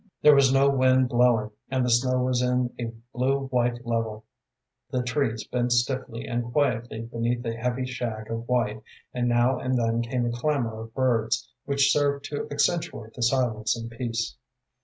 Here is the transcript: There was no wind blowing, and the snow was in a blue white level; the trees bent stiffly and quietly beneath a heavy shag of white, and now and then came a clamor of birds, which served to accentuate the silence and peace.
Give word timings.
There 0.23 0.33
was 0.33 0.51
no 0.51 0.67
wind 0.67 1.09
blowing, 1.09 1.51
and 1.69 1.85
the 1.85 1.91
snow 1.91 2.23
was 2.23 2.41
in 2.41 2.73
a 2.79 2.85
blue 3.15 3.45
white 3.49 3.85
level; 3.85 4.25
the 4.89 5.03
trees 5.03 5.43
bent 5.45 5.71
stiffly 5.73 6.25
and 6.25 6.51
quietly 6.51 7.01
beneath 7.01 7.45
a 7.45 7.53
heavy 7.53 7.85
shag 7.85 8.31
of 8.31 8.47
white, 8.47 8.81
and 9.13 9.29
now 9.29 9.59
and 9.59 9.77
then 9.77 10.01
came 10.01 10.25
a 10.25 10.31
clamor 10.31 10.79
of 10.81 10.95
birds, 10.95 11.51
which 11.65 11.93
served 11.93 12.25
to 12.31 12.47
accentuate 12.49 13.13
the 13.13 13.21
silence 13.21 13.77
and 13.77 13.91
peace. 13.91 14.35